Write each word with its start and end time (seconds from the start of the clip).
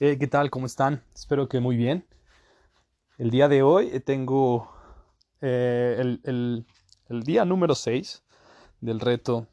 Eh, 0.00 0.18
¿Qué 0.18 0.26
tal? 0.28 0.50
¿Cómo 0.50 0.66
están? 0.66 1.02
Espero 1.14 1.48
que 1.48 1.58
muy 1.60 1.76
bien. 1.76 2.06
El 3.18 3.30
día 3.30 3.48
de 3.48 3.62
hoy 3.62 3.90
eh, 3.92 4.00
tengo 4.00 4.70
eh, 5.40 5.96
el, 5.98 6.20
el- 6.24 6.66
el 7.08 7.22
día 7.22 7.44
número 7.44 7.74
6 7.74 8.22
del 8.80 9.00
reto 9.00 9.46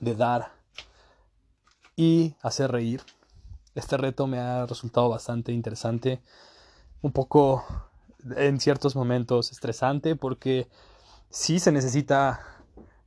de 0.00 0.14
dar 0.14 0.52
y 1.96 2.34
hacer 2.42 2.70
reír. 2.72 3.02
Este 3.74 3.96
reto 3.96 4.26
me 4.26 4.38
ha 4.38 4.66
resultado 4.66 5.08
bastante 5.08 5.52
interesante, 5.52 6.20
un 7.02 7.12
poco 7.12 7.64
en 8.36 8.60
ciertos 8.60 8.96
momentos 8.96 9.52
estresante 9.52 10.16
porque 10.16 10.68
sí 11.30 11.58
se 11.60 11.72
necesita 11.72 12.40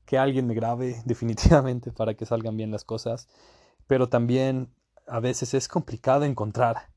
que 0.05 0.17
alguien 0.17 0.47
me 0.47 0.53
grabe 0.55 1.01
definitivamente 1.05 1.91
para 1.91 2.15
que 2.15 2.25
salgan 2.25 2.57
bien 2.57 2.71
las 2.71 2.83
cosas, 2.83 3.27
pero 3.87 4.09
también 4.09 4.69
a 5.07 5.19
veces 5.19 5.53
es 5.53 5.67
complicado 5.67 6.25
encontrar 6.25 6.89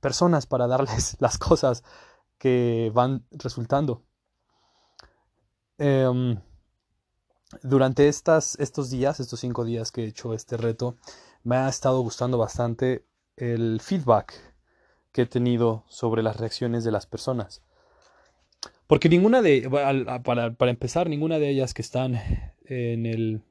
personas 0.00 0.46
para 0.46 0.66
darles 0.66 1.16
las 1.20 1.38
cosas 1.38 1.82
que 2.38 2.90
van 2.94 3.26
resultando. 3.30 4.04
Em, 5.78 6.40
durante 7.62 8.08
estas, 8.08 8.58
estos 8.58 8.90
días, 8.90 9.20
estos 9.20 9.40
cinco 9.40 9.64
días 9.64 9.92
que 9.92 10.04
he 10.04 10.06
hecho 10.06 10.34
este 10.34 10.56
reto, 10.56 10.96
me 11.42 11.56
ha 11.56 11.68
estado 11.68 12.00
gustando 12.00 12.38
bastante 12.38 13.06
el 13.36 13.80
feedback 13.80 14.34
que 15.12 15.22
he 15.22 15.26
tenido 15.26 15.84
sobre 15.88 16.22
las 16.22 16.36
reacciones 16.36 16.84
de 16.84 16.92
las 16.92 17.06
personas. 17.06 17.62
Porque 18.86 19.08
ninguna 19.08 19.42
de, 19.42 19.68
para, 20.24 20.52
para 20.54 20.70
empezar, 20.70 21.08
ninguna 21.08 21.38
de 21.38 21.50
ellas 21.50 21.74
que 21.74 21.82
están 21.82 22.14
en 22.64 23.06
el, 23.06 23.42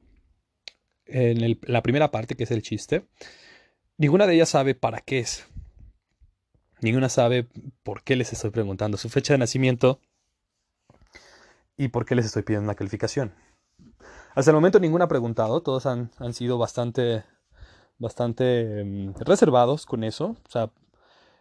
en 1.06 1.58
la 1.62 1.82
primera 1.82 2.10
parte, 2.10 2.36
que 2.36 2.44
es 2.44 2.50
el 2.50 2.62
chiste, 2.62 3.06
ninguna 3.98 4.26
de 4.26 4.34
ellas 4.34 4.48
sabe 4.48 4.74
para 4.74 5.00
qué 5.00 5.20
es. 5.20 5.46
Ninguna 6.80 7.08
sabe 7.08 7.48
por 7.82 8.02
qué 8.02 8.16
les 8.16 8.32
estoy 8.32 8.50
preguntando 8.50 8.96
su 8.96 9.08
fecha 9.08 9.34
de 9.34 9.38
nacimiento 9.38 10.00
y 11.76 11.88
por 11.88 12.04
qué 12.04 12.14
les 12.14 12.26
estoy 12.26 12.42
pidiendo 12.42 12.64
una 12.64 12.74
calificación. 12.74 13.34
Hasta 14.34 14.50
el 14.50 14.54
momento 14.54 14.78
ninguna 14.78 15.06
ha 15.06 15.08
preguntado, 15.08 15.62
todos 15.62 15.86
han, 15.86 16.10
han 16.18 16.34
sido 16.34 16.58
bastante, 16.58 17.24
bastante 17.98 18.80
em, 18.80 19.14
reservados 19.14 19.86
con 19.86 20.04
eso. 20.04 20.36
O 20.46 20.50
sea, 20.50 20.70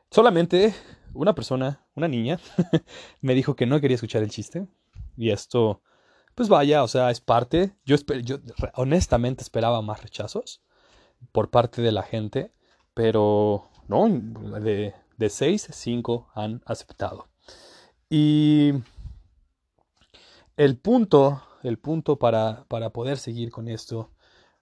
solamente 0.10 0.74
una 1.14 1.36
persona, 1.36 1.86
una 1.96 2.08
niña, 2.08 2.40
me 3.22 3.36
dijo 3.36 3.56
que 3.58 3.66
no 3.66 3.82
quería 3.82 3.96
escuchar 3.96 4.24
el 4.24 4.30
chiste. 4.30 4.68
Y 5.18 5.32
esto, 5.32 5.82
pues 6.36 6.48
vaya, 6.48 6.84
o 6.84 6.88
sea, 6.88 7.12
es 7.12 7.20
parte. 7.20 7.76
Yo, 7.86 7.98
yo 8.24 8.38
honestamente 8.76 9.44
esperaba 9.44 9.82
más 9.82 10.02
rechazos 10.02 10.65
por 11.32 11.50
parte 11.50 11.82
de 11.82 11.92
la 11.92 12.04
gente, 12.04 12.54
pero 12.94 13.70
no, 13.88 14.08
de, 14.10 14.94
de 15.18 15.30
seis, 15.30 15.68
cinco 15.72 16.30
han 16.34 16.62
aceptado. 16.66 17.28
Y 18.10 18.74
el 20.58 20.78
punto, 20.78 21.42
el 21.64 21.78
punto 21.78 22.18
para, 22.18 22.66
para 22.68 22.92
poder 22.92 23.18
seguir 23.18 23.52
con 23.52 23.68
esto, 23.68 24.12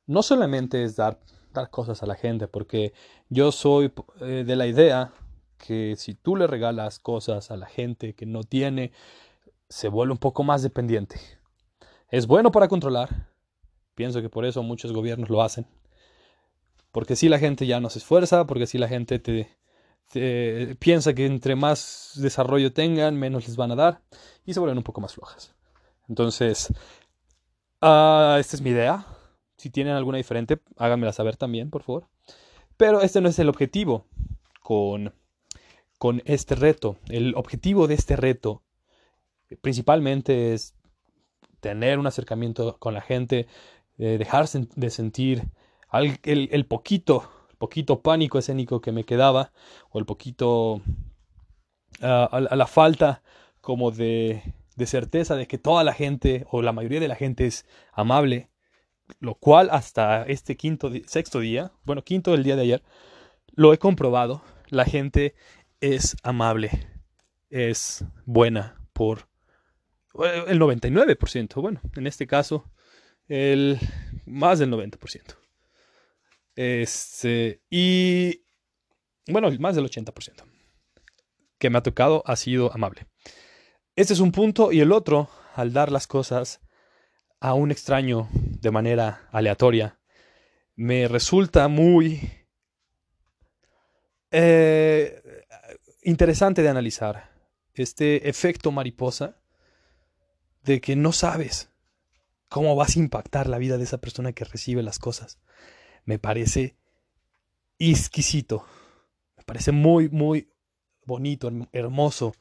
no 0.06 0.24
solamente 0.24 0.84
es 0.84 0.96
dar, 0.96 1.20
dar 1.54 1.70
cosas 1.70 2.04
a 2.04 2.06
la 2.06 2.16
gente, 2.16 2.48
porque 2.48 2.94
yo 3.30 3.52
soy 3.52 3.94
eh, 4.22 4.44
de 4.46 4.56
la 4.56 4.68
idea 4.68 5.14
que 5.58 5.96
si 5.98 6.14
tú 6.14 6.36
le 6.36 6.48
regalas 6.48 7.00
cosas 7.00 7.52
a 7.52 7.58
la 7.58 7.68
gente 7.68 8.16
que 8.16 8.26
no 8.26 8.44
tiene, 8.44 8.92
se 9.70 9.88
vuelve 9.88 10.12
un 10.12 10.18
poco 10.18 10.44
más 10.44 10.62
dependiente. 10.62 11.20
Es 12.10 12.28
bueno 12.28 12.52
para 12.52 12.68
controlar, 12.68 13.30
pienso 13.96 14.22
que 14.22 14.30
por 14.30 14.46
eso 14.46 14.62
muchos 14.62 14.92
gobiernos 14.92 15.30
lo 15.30 15.42
hacen, 15.42 15.66
porque 16.94 17.18
si 17.18 17.28
la 17.28 17.40
gente 17.40 17.66
ya 17.66 17.82
no 17.82 17.90
se 17.90 18.00
esfuerza, 18.00 18.46
porque 18.46 18.68
si 18.68 18.78
la 18.78 18.88
gente 18.88 19.20
te, 19.20 19.50
piensa 20.80 21.14
que 21.14 21.26
entre 21.26 21.56
más 21.56 22.12
desarrollo 22.16 22.72
tengan, 22.72 23.18
menos 23.18 23.48
les 23.48 23.58
van 23.58 23.72
a 23.72 23.76
dar, 23.76 24.02
y 24.46 24.54
se 24.54 24.60
vuelven 24.60 24.78
un 24.78 24.84
poco 24.84 25.02
más 25.02 25.16
flojas. 25.16 25.56
Entonces, 26.08 26.72
ah, 27.82 28.38
esta 28.40 28.56
es 28.56 28.62
mi 28.62 28.70
idea. 28.70 29.08
Si 29.58 29.70
tienen 29.72 29.96
alguna 29.96 30.18
diferente, 30.18 30.60
háganmela 30.78 31.14
saber 31.14 31.36
también, 31.36 31.72
por 31.72 31.82
favor. 31.82 32.08
Pero 32.78 33.02
este 33.02 33.22
no 33.22 33.30
es 33.30 33.40
el 33.40 33.50
objetivo 33.50 34.06
con, 34.62 35.16
con 35.98 36.22
este 36.26 36.54
reto. 36.54 36.98
El 37.10 37.34
objetivo 37.36 37.88
de 37.88 37.96
este 37.96 38.16
reto 38.16 38.62
eh, 39.50 39.58
principalmente 39.58 40.54
es 40.54 40.76
tener 41.60 41.98
un 41.98 42.06
acercamiento 42.06 42.78
con 42.78 42.94
la 42.94 43.02
gente, 43.02 43.48
eh, 43.98 44.18
dejar 44.20 44.46
sen- 44.46 44.70
de 44.76 44.90
sentir 44.90 45.44
al- 45.94 46.20
el, 46.24 46.66
poquito, 46.66 47.30
poquito 47.60 48.02
pánico 48.02 48.40
escénico 48.40 48.82
que 48.82 48.92
me 48.92 49.04
quedaba, 49.04 49.52
o 49.92 50.00
el 50.00 50.06
poquito, 50.06 50.82
ah, 52.02 52.28
a, 52.32 52.56
la 52.56 52.68
falta 52.68 53.22
como 53.62 53.92
de, 53.92 54.42
certeza 54.86 55.36
de 55.36 55.48
que 55.48 55.60
toda 55.60 55.84
la 55.84 55.94
gente, 55.94 56.48
o 56.50 56.64
la 56.64 56.74
mayoría 56.74 57.00
de 57.00 57.08
la 57.08 57.16
gente 57.16 57.46
es 57.46 57.66
amable, 57.94 58.50
lo 59.20 59.36
cual 59.36 59.70
hasta 59.72 60.24
este 60.24 60.58
quinto, 60.58 60.92
sexto 61.06 61.40
día, 61.40 61.72
bueno, 61.86 62.04
quinto 62.04 62.32
del 62.32 62.44
día 62.44 62.56
de 62.56 62.64
ayer, 62.64 62.84
lo 63.54 63.72
he 63.72 63.78
comprobado, 63.78 64.42
la 64.70 64.86
gente 64.86 65.36
es 65.80 66.18
amable, 66.24 66.72
es 67.52 68.04
buena 68.26 68.82
por 68.94 69.28
eh, 70.24 70.46
el 70.48 70.60
99%, 70.60 71.62
bueno, 71.62 71.82
en 71.96 72.08
este 72.08 72.26
caso, 72.26 72.66
el 73.28 73.78
más 74.26 74.58
del 74.58 74.72
90%. 74.72 75.43
Este, 76.56 77.62
y 77.70 78.44
bueno, 79.28 79.50
más 79.60 79.76
del 79.76 79.86
80% 79.86 80.44
que 81.58 81.70
me 81.70 81.78
ha 81.78 81.84
tocado 81.84 82.24
ha 82.26 82.36
sido 82.36 82.74
amable. 82.74 83.08
Este 83.96 84.12
es 84.12 84.20
un 84.20 84.34
punto 84.34 84.72
y 84.74 84.82
el 84.82 84.92
otro, 84.92 85.30
al 85.56 85.72
dar 85.72 85.92
las 85.92 86.08
cosas 86.08 86.60
a 87.40 87.54
un 87.54 87.72
extraño 87.72 88.28
de 88.34 88.70
manera 88.70 89.30
aleatoria, 89.32 89.98
me 90.76 91.08
resulta 91.08 91.70
muy 91.70 92.32
eh, 94.32 95.46
interesante 96.02 96.64
de 96.64 96.70
analizar. 96.70 97.32
Este 97.76 98.28
efecto 98.30 98.72
mariposa 98.72 99.38
de 100.64 100.82
que 100.82 100.96
no 100.96 101.12
sabes 101.12 101.70
cómo 102.50 102.76
vas 102.76 102.96
a 102.96 103.00
impactar 103.00 103.48
la 103.48 103.58
vida 103.58 103.78
de 103.78 103.86
esa 103.86 104.00
persona 104.00 104.34
que 104.34 104.44
recibe 104.44 104.84
las 104.84 105.00
cosas. 105.00 105.40
Me 106.06 106.20
parece 106.20 106.76
exquisito. 107.80 108.66
Me 109.38 109.44
parece 109.44 109.72
muy, 109.72 110.10
muy 110.10 110.50
bonito, 111.06 111.50
herm- 111.50 111.70
hermoso. 111.72 112.34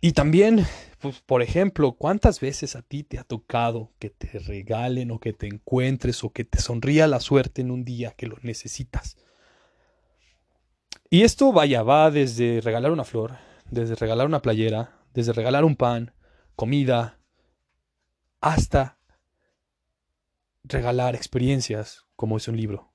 Y 0.00 0.12
también, 0.12 0.64
pues, 1.00 1.20
por 1.20 1.42
ejemplo, 1.42 1.92
¿cuántas 1.92 2.38
veces 2.40 2.76
a 2.76 2.82
ti 2.82 3.02
te 3.04 3.18
ha 3.18 3.24
tocado 3.24 3.90
que 3.98 4.10
te 4.10 4.38
regalen 4.38 5.10
o 5.10 5.18
que 5.18 5.32
te 5.32 5.46
encuentres 5.46 6.22
o 6.24 6.30
que 6.30 6.44
te 6.44 6.60
sonría 6.60 7.06
la 7.06 7.20
suerte 7.20 7.62
en 7.62 7.70
un 7.70 7.84
día 7.84 8.12
que 8.12 8.26
lo 8.26 8.36
necesitas? 8.42 9.16
Y 11.08 11.22
esto, 11.22 11.50
vaya, 11.50 11.82
va 11.82 12.10
desde 12.10 12.60
regalar 12.60 12.90
una 12.92 13.04
flor, 13.04 13.38
desde 13.70 13.94
regalar 13.94 14.26
una 14.26 14.42
playera, 14.42 14.98
desde 15.14 15.32
regalar 15.32 15.64
un 15.64 15.76
pan, 15.76 16.12
comida, 16.56 17.18
hasta 18.40 18.98
regalar 20.64 21.14
experiencias 21.14 22.06
como 22.16 22.36
es 22.36 22.48
un 22.48 22.56
libro. 22.56 22.92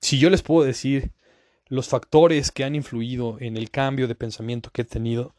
Si 0.00 0.18
yo 0.18 0.30
les 0.30 0.42
puedo 0.42 0.66
decir 0.66 1.12
los 1.66 1.88
factores 1.88 2.50
que 2.50 2.64
han 2.64 2.74
influido 2.74 3.36
en 3.40 3.56
el 3.56 3.70
cambio 3.70 4.08
de 4.08 4.14
pensamiento 4.14 4.70
que 4.70 4.82
he 4.82 4.84
tenido, 4.84 5.34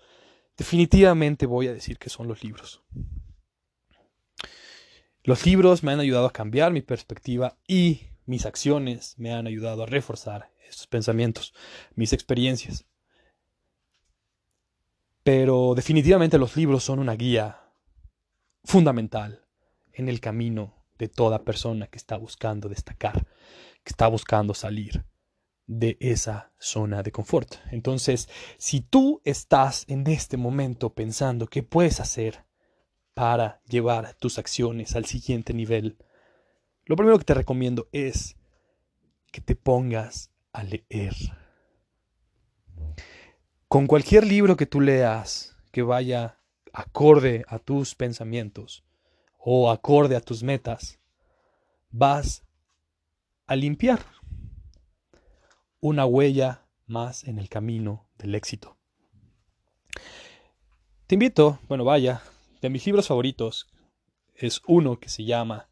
definitivamente 0.58 1.46
voy 1.46 1.68
a 1.68 1.74
decir 1.74 1.98
que 1.98 2.10
son 2.10 2.28
los 2.28 2.44
libros. 2.44 2.84
Los 5.24 5.46
libros 5.46 5.84
me 5.84 5.92
han 5.92 6.00
ayudado 6.00 6.28
a 6.28 6.34
cambiar 6.34 6.72
mi 6.72 6.82
perspectiva 6.82 7.58
y 7.68 8.08
mis 8.26 8.46
acciones 8.46 9.16
me 9.18 9.34
han 9.34 9.48
ayudado 9.48 9.84
a 9.84 9.88
reforzar 9.88 10.52
estos 10.68 10.88
pensamientos, 10.88 11.54
mis 11.96 12.14
experiencias. 12.14 12.86
Pero 15.24 15.74
definitivamente 15.76 16.38
los 16.38 16.56
libros 16.56 16.84
son 16.84 17.00
una 17.00 17.16
guía 17.16 17.60
fundamental 18.64 19.49
en 20.00 20.08
el 20.08 20.22
camino 20.22 20.74
de 20.98 21.10
toda 21.10 21.44
persona 21.44 21.88
que 21.88 21.98
está 21.98 22.16
buscando 22.16 22.70
destacar, 22.70 23.28
que 23.84 23.90
está 23.90 24.08
buscando 24.08 24.54
salir 24.54 25.06
de 25.68 25.98
esa 26.00 26.54
zona 26.58 27.04
de 27.04 27.12
confort. 27.12 27.56
Entonces, 27.70 28.30
si 28.58 28.80
tú 28.80 29.22
estás 29.26 29.84
en 29.90 30.08
este 30.08 30.38
momento 30.38 30.94
pensando 30.94 31.48
qué 31.48 31.64
puedes 31.64 32.00
hacer 32.00 32.46
para 33.14 33.62
llevar 33.66 34.16
tus 34.16 34.40
acciones 34.40 34.96
al 34.96 35.04
siguiente 35.04 35.54
nivel, 35.54 35.98
lo 36.86 36.96
primero 36.96 37.20
que 37.20 37.26
te 37.26 37.34
recomiendo 37.34 37.90
es 37.92 38.38
que 39.34 39.42
te 39.42 39.56
pongas 39.56 40.32
a 40.54 40.64
leer. 40.64 41.14
Con 43.68 43.86
cualquier 43.86 44.26
libro 44.26 44.56
que 44.56 44.66
tú 44.66 44.80
leas 44.80 45.58
que 45.74 45.82
vaya 45.82 46.40
acorde 46.72 47.44
a 47.50 47.60
tus 47.60 47.96
pensamientos 47.96 48.86
o 49.40 49.72
acorde 49.72 50.16
a 50.16 50.22
tus 50.22 50.44
metas, 50.44 51.00
vas 51.90 52.44
a 53.48 53.56
limpiar 53.56 54.06
una 55.80 56.06
huella 56.06 56.68
más 56.86 57.24
en 57.24 57.40
el 57.40 57.50
camino 57.50 58.06
del 58.18 58.36
éxito. 58.36 58.78
Te 61.08 61.16
invito, 61.16 61.60
bueno, 61.68 61.84
vaya, 61.84 62.22
de 62.62 62.70
mis 62.70 62.86
libros 62.86 63.08
favoritos 63.08 63.68
es 64.36 64.62
uno 64.68 65.00
que 65.00 65.10
se 65.10 65.24
llama 65.24 65.70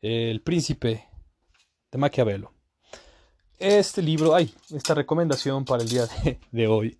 El 0.00 0.42
príncipe 0.42 1.08
de 1.92 1.98
Maquiavelo. 1.98 2.52
Este 3.58 4.02
libro, 4.02 4.34
ay, 4.34 4.52
esta 4.74 4.94
recomendación 4.94 5.64
para 5.64 5.82
el 5.82 5.88
día 5.88 6.06
de, 6.50 6.66
hoy, 6.66 6.98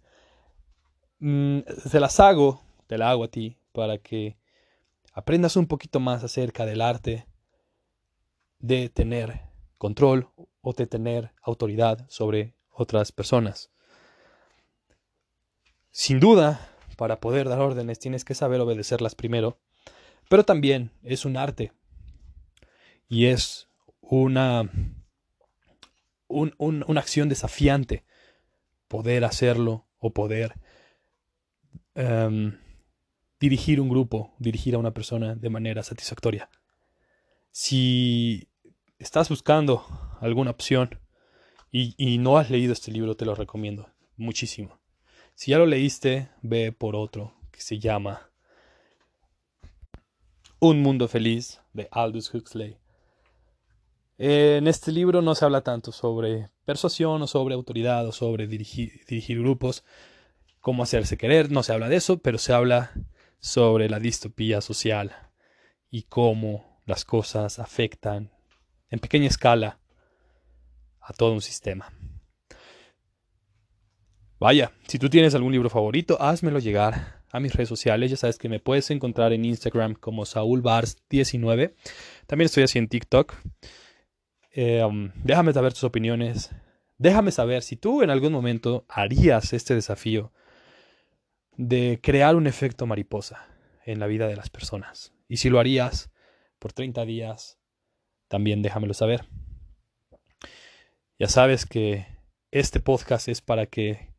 mm, 1.18 1.60
se 1.88 2.00
las 2.00 2.20
hago, 2.20 2.62
te 2.86 2.96
la 2.96 3.10
hago 3.10 3.24
a 3.24 3.28
ti, 3.28 3.58
para 3.72 3.98
que 3.98 4.36
aprendas 5.16 5.56
un 5.56 5.66
poquito 5.66 5.98
más 5.98 6.22
acerca 6.22 6.66
del 6.66 6.82
arte 6.82 7.26
de 8.58 8.90
tener 8.90 9.40
control 9.78 10.28
o 10.60 10.74
de 10.74 10.86
tener 10.86 11.32
autoridad 11.40 12.04
sobre 12.10 12.54
otras 12.70 13.12
personas. 13.12 13.70
Sin 15.90 16.20
duda, 16.20 16.68
para 16.98 17.18
poder 17.18 17.48
dar 17.48 17.60
órdenes 17.60 17.98
tienes 17.98 18.26
que 18.26 18.34
saber 18.34 18.60
obedecerlas 18.60 19.14
primero, 19.14 19.58
pero 20.28 20.44
también 20.44 20.90
es 21.02 21.24
un 21.24 21.38
arte 21.38 21.72
y 23.08 23.26
es 23.26 23.68
una, 24.02 24.70
una 26.28 27.00
acción 27.00 27.30
desafiante 27.30 28.04
poder 28.86 29.24
hacerlo 29.24 29.86
o 29.98 30.10
poder 30.10 30.52
em, 31.94 32.58
dirigir 33.38 33.80
un 33.80 33.88
grupo, 33.88 34.34
dirigir 34.38 34.74
a 34.74 34.78
una 34.78 34.92
persona 34.92 35.34
de 35.34 35.50
manera 35.50 35.82
satisfactoria. 35.82 36.48
Si 37.50 38.48
estás 38.98 39.28
buscando 39.28 39.84
alguna 40.20 40.50
opción 40.50 41.00
y, 41.70 42.18
no 42.18 42.38
has 42.38 42.50
leído 42.50 42.72
este 42.72 42.90
libro, 42.90 43.16
te 43.16 43.26
lo 43.26 43.34
recomiendo 43.34 43.90
muchísimo. 44.16 44.78
Si 45.34 45.50
ya 45.50 45.58
lo 45.58 45.66
leíste, 45.66 46.30
ve 46.40 46.72
por 46.72 46.96
otro 46.96 47.34
que 47.50 47.60
se 47.60 47.78
llama 47.78 48.30
Un 50.58 50.80
Mundo 50.80 51.06
Feliz 51.08 51.60
de 51.74 51.88
Aldous 51.90 52.32
Huxley. 52.32 52.78
En 54.16 54.66
este 54.66 54.90
libro 54.92 55.20
no 55.20 55.34
se 55.34 55.44
habla 55.44 55.60
tanto 55.60 55.92
sobre 55.92 56.48
persuasión 56.64 57.20
o 57.20 57.26
sobre 57.26 57.54
autoridad 57.54 58.06
o 58.06 58.12
sobre 58.12 58.46
dirigir 58.46 59.38
grupos, 59.38 59.84
cómo 60.62 60.82
hacerse 60.82 61.18
querer, 61.18 61.50
no 61.50 61.62
se 61.62 61.74
habla 61.74 61.90
de 61.90 61.96
eso, 61.96 62.18
pero 62.18 62.38
se 62.38 62.54
habla 62.54 62.92
sobre 63.38 63.88
la 63.88 63.98
distopía 63.98 64.60
social 64.60 65.14
y 65.90 66.02
cómo 66.04 66.82
las 66.86 67.04
cosas 67.04 67.58
afectan 67.58 68.30
en 68.90 68.98
pequeña 68.98 69.28
escala 69.28 69.80
a 71.00 71.12
todo 71.12 71.32
un 71.32 71.40
sistema. 71.40 71.92
Vaya, 74.38 74.72
si 74.86 74.98
tú 74.98 75.08
tienes 75.08 75.34
algún 75.34 75.52
libro 75.52 75.70
favorito, 75.70 76.20
házmelo 76.20 76.58
llegar 76.58 77.22
a 77.32 77.40
mis 77.40 77.54
redes 77.54 77.68
sociales. 77.68 78.10
Ya 78.10 78.16
sabes 78.16 78.38
que 78.38 78.48
me 78.48 78.60
puedes 78.60 78.90
encontrar 78.90 79.32
en 79.32 79.44
Instagram 79.44 79.94
como 79.94 80.24
SaúlBars19. 80.24 81.74
También 82.26 82.46
estoy 82.46 82.64
así 82.64 82.78
en 82.78 82.88
TikTok. 82.88 83.34
Eh, 84.52 84.82
um, 84.82 85.10
déjame 85.22 85.52
saber 85.52 85.72
tus 85.72 85.84
opiniones. 85.84 86.50
Déjame 86.98 87.30
saber 87.30 87.62
si 87.62 87.76
tú 87.76 88.02
en 88.02 88.10
algún 88.10 88.32
momento 88.32 88.84
harías 88.88 89.52
este 89.52 89.74
desafío 89.74 90.32
de 91.56 92.00
crear 92.02 92.36
un 92.36 92.46
efecto 92.46 92.86
mariposa 92.86 93.46
en 93.84 94.00
la 94.00 94.06
vida 94.06 94.28
de 94.28 94.36
las 94.36 94.50
personas. 94.50 95.12
Y 95.28 95.38
si 95.38 95.48
lo 95.48 95.58
harías 95.58 96.10
por 96.58 96.72
30 96.72 97.04
días, 97.04 97.58
también 98.28 98.62
déjamelo 98.62 98.94
saber. 98.94 99.26
Ya 101.18 101.28
sabes 101.28 101.64
que 101.66 102.06
este 102.50 102.80
podcast 102.80 103.28
es 103.28 103.40
para 103.40 103.66
que 103.66 104.14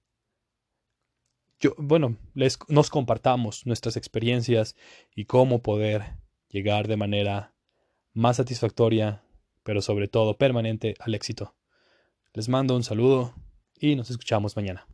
yo, 1.60 1.74
bueno, 1.78 2.18
les, 2.34 2.60
nos 2.68 2.90
compartamos 2.90 3.66
nuestras 3.66 3.98
experiencias 3.98 4.76
y 5.16 5.26
cómo 5.26 5.62
poder 5.62 6.18
llegar 6.50 6.88
de 6.88 6.98
manera 6.98 7.56
más 8.14 8.38
satisfactoria, 8.38 9.24
pero 9.64 9.82
sobre 9.82 10.08
todo 10.08 10.38
permanente 10.38 10.96
al 11.00 11.16
éxito. 11.16 11.56
Les 12.34 12.50
mando 12.50 12.76
un 12.76 12.84
saludo 12.84 13.34
y 13.80 13.96
nos 13.96 14.10
escuchamos 14.10 14.56
mañana. 14.56 14.88